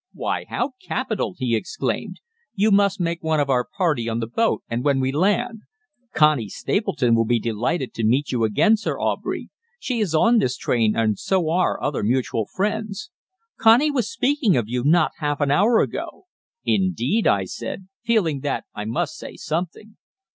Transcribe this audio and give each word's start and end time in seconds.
"Why, 0.13 0.45
how 0.49 0.71
capital!" 0.81 1.35
he 1.37 1.55
exclaimed. 1.55 2.21
"You 2.55 2.71
must 2.71 2.99
make 2.99 3.21
one 3.21 3.39
of 3.39 3.51
our 3.51 3.63
party 3.63 4.09
on 4.09 4.19
the 4.19 4.25
boat, 4.25 4.63
and 4.67 4.83
when 4.83 4.99
we 4.99 5.11
land. 5.11 5.59
Connie 6.11 6.49
Stapleton 6.49 7.13
will 7.13 7.27
be 7.27 7.39
delighted 7.39 7.93
to 7.93 8.03
meet 8.03 8.31
you 8.31 8.43
again, 8.43 8.77
Sir 8.77 8.99
Aubrey; 8.99 9.51
she 9.77 9.99
is 9.99 10.15
on 10.15 10.39
this 10.39 10.57
train, 10.57 10.95
and 10.95 11.19
so 11.19 11.51
are 11.51 11.79
other 11.83 12.01
mutual 12.01 12.47
friends. 12.47 13.11
Connie 13.59 13.91
was 13.91 14.09
speaking 14.11 14.57
of 14.57 14.67
you 14.67 14.83
not 14.83 15.11
half 15.19 15.39
an 15.39 15.51
hour 15.51 15.81
ago." 15.81 16.25
"Indeed?" 16.65 17.27
I 17.27 17.45
said, 17.45 17.87
feeling 18.03 18.39
that 18.39 18.65
I 18.73 18.85
must 18.85 19.17
say 19.19 19.35
something. 19.35 19.97